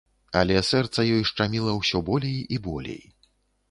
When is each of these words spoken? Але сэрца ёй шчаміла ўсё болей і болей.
Але 0.39 0.57
сэрца 0.69 1.05
ёй 1.19 1.23
шчаміла 1.33 1.79
ўсё 1.83 2.05
болей 2.11 2.39
і 2.57 2.63
болей. 2.69 3.03